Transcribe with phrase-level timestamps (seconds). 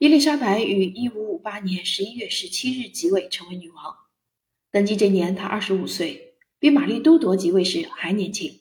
[0.00, 3.96] 伊丽莎白于1558年11月17日即位，成为女王。
[4.70, 8.60] 登基这年，她25岁，比玛丽都铎即位时还年轻。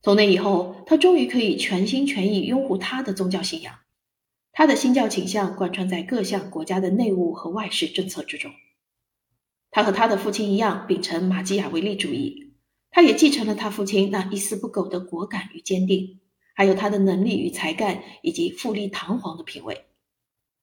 [0.00, 3.80] 从那以后，她终于可以全心全意拥护她的宗教信仰。
[4.52, 8.52] 她的新教倾向贯穿在各项国家的内务和外事政策之中。
[9.72, 12.52] 她和她的父亲一样，秉承马基雅维利主义。
[12.92, 16.20] 她也继承了她父亲那一丝不苟的果敢与坚定。
[16.54, 19.86] 还有他的能力与才干，以及富丽堂皇的品味。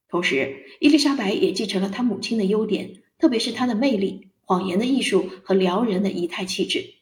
[0.08, 6.94] 同时，伊丽莎白也继承了她母亲的优点，特别是她的魅力、谎言的艺术和撩人的仪态气质。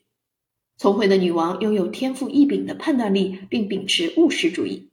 [0.76, 4.90] 聪慧的女王拥有天赋异禀的判断力，并秉持务实主义。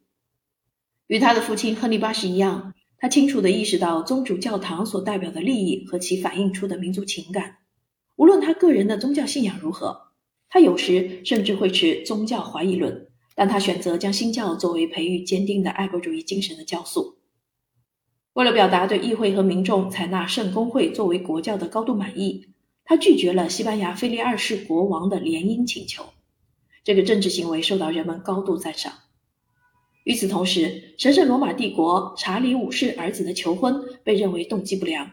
[1.07, 7.57] 与她的父亲亨利八世一样，她清楚地意识到宗主教堂所代表的利益和其反映出的民族情感。
[8.15, 9.99] 无论他个人的宗教信仰如何，
[10.47, 13.07] 他有时甚至会持宗教怀疑论。
[13.35, 17.17] 但他选择将新教作为培育坚定的爱国主义精神的教素。
[18.33, 22.47] 为了表达对议会和民众采纳圣公会作为国教的高度满意，
[22.83, 26.03] 他拒绝了西班牙菲利二世国王的联姻请求。
[26.83, 28.91] 这个政治行为受到人们高度赞赏。
[30.03, 35.11] 与此同时，神圣罗马帝国查理五世儿子的求婚被认为动机不良。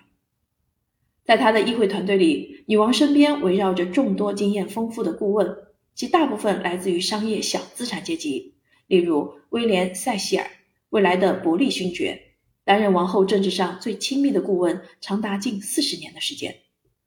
[1.22, 5.56] 在他的议会团队里，女王身边围绕着众多经验丰富的顾问。
[5.94, 8.54] 其大部分来自于商业小资产阶级，
[8.86, 10.50] 例如威廉·塞西尔，
[10.88, 12.29] 未来的伯利勋爵，
[12.64, 16.56] 担任王后政治上最亲密的顾问，长达近四十年的时间，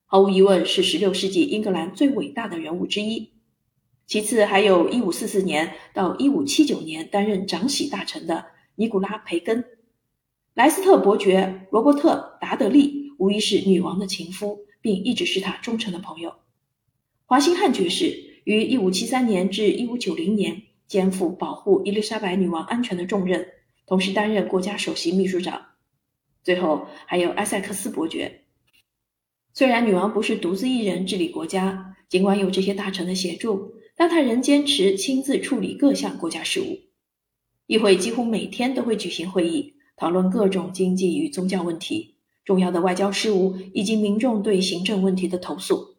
[0.05, 3.31] 毫无疑问是16世纪英格兰最伟大的人物之一。
[4.05, 8.45] 其次，还有1544年到1579年担任长喜大臣的
[8.75, 9.63] 尼古拉·培根，
[10.53, 16.33] 莱斯特伯爵罗伯特·达德利无疑是女王的情夫，并一直是她忠诚的朋友。
[17.25, 18.33] 华兴汉爵士。
[18.45, 23.47] 于一五七三年至一五九零年肩负保护伊丽莎白女王安全的重任，
[23.85, 25.61] 同时担任国家首席秘书长。
[26.43, 28.41] 最后还有埃塞克斯伯爵。
[29.53, 36.79] 虽然女王不是独自一人治理国家，尽管有这些大臣的协助，但她仍坚持亲自处理各项国家事务。
[37.67, 45.95] 议会几乎每天都会举行会议，讨论各种经济与宗教问题、重要的外交事务以及民众对行政问题的投诉。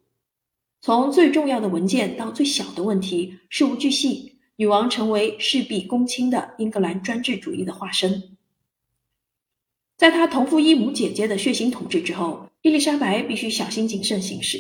[0.80, 8.36] 从最重要的文件到最小的问题，事无巨细，女王成为事必躬亲的英格兰专制主义的化身。
[9.96, 14.58] 在她同父异母姐姐的血腥统治之后，伊丽莎白必须小心谨慎行事。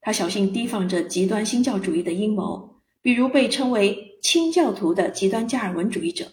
[0.00, 6.32] 她小心提防着极端新教主义的阴谋，比如被称为清教徒的极端加尔文主义者。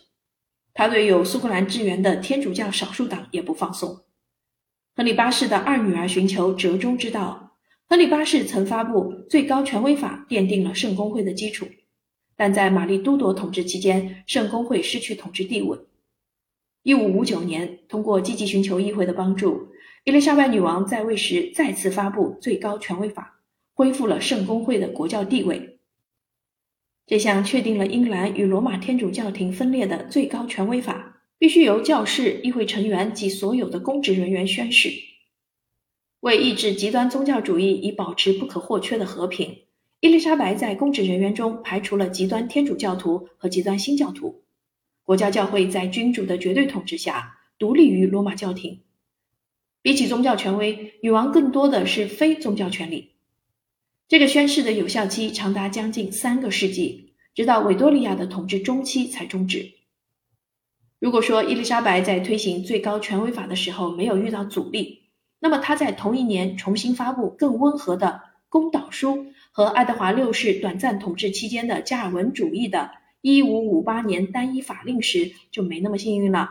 [0.74, 4.04] 她对有苏格兰支援的天主教少数党也不放松。
[4.96, 7.58] 亨利八世的二女儿寻求折中之道。
[7.90, 11.66] 亨利八世曾发布最高权威法，奠定了圣公会的基础。
[12.38, 15.78] 但在玛丽都铎统治期间，圣公会失去统治地位。
[16.84, 19.70] 一五五九年，通过积极寻求议会的帮助，
[20.06, 23.42] 伊丽莎白女王在位时再次发布最高权威法，
[23.74, 25.80] 恢复了圣公会的国教地位。
[27.06, 34.92] 这项确定了英格兰与罗马天主教廷分裂的最高权威法，必须由教士、议会成员及所有的公职人员宣誓。
[36.20, 39.64] 为抑制极端宗教主义，以保持不可或缺的和平，
[40.00, 44.44] 伊丽莎白在公职人员中排除了极端天主教徒和极端新教徒。
[45.04, 48.82] 国家教会在君主的绝对统治下，独立于罗马教廷。
[49.82, 53.14] 比起宗教权威，女王更多的是非宗教权利。
[54.08, 59.72] 这个宣誓的有效期长达将近三个世纪，直到维多利亚的统治中期才终止。
[61.00, 65.10] 如果说伊丽莎白在推行最高权威法的时候没有遇到阻力，
[65.40, 72.92] 那么她在同一年重新发布更温和的公导书和爱德华六世短暂统治期间的加尔文主义的
[73.24, 76.48] 1558年单一法令时就没那么幸运了。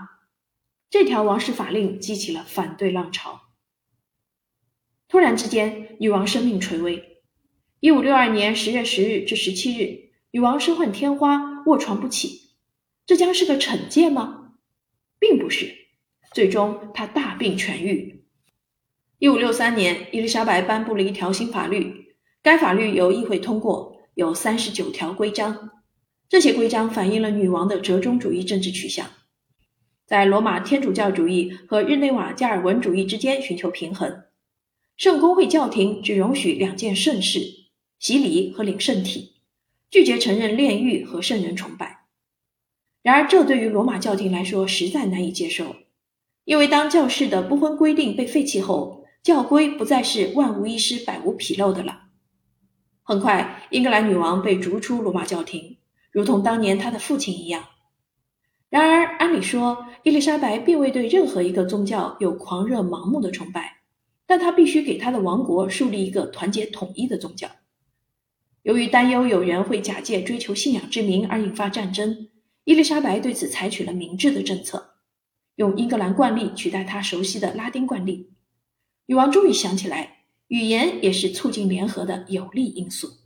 [0.91, 3.43] 这条王室法令激起了反对浪潮。
[5.07, 7.23] 突然之间，女王生命垂危。
[7.81, 12.57] 1562年10月10日至17日，女王身患天花，卧床不起。
[13.07, 14.55] 这将是个惩戒吗？
[15.21, 15.73] 并不是。
[16.33, 18.25] 最终，她大病痊愈。
[19.21, 22.06] 一五六三年，伊丽莎白颁布了一条新法律。
[22.47, 25.69] 该法律由议会通过，有三十九条规章。
[26.29, 29.05] 这些规章反映了女王的折中主义政治取向，
[30.07, 34.23] 在罗马天主教主义和日内瓦加尔文主义之间寻求平衡。
[34.97, 37.41] 圣公会教廷只容许两件圣事：
[37.99, 39.33] 洗礼和领圣体，
[39.91, 42.05] 拒绝承认炼狱和圣人崇拜。
[43.03, 45.75] 然而，这对于罗马教廷来说实在难以接受，
[46.45, 52.05] 因为当教士的不婚规定被废弃后，教规不再是万无一失、百无纰漏的了。
[53.09, 55.77] 很快，英格兰女王被逐出罗马教廷，
[56.11, 57.65] 如同当年她的父亲一样。
[58.69, 63.77] 然而，按理说，伊丽莎白并未对任何一个宗教有狂热盲目的崇拜，
[64.27, 67.49] 但她必须给她的王国树立一个团结统一的宗教。
[68.63, 72.27] 由于担忧有人会假借追求信仰之名而引发战争，
[72.65, 74.97] 伊丽莎白对此采取了明智的政策，
[75.55, 78.33] 用英格兰惯例取代她熟悉的拉丁惯例。
[79.07, 80.16] 女王终于想起来，
[80.49, 83.26] 语言也是促进联合的有利因素。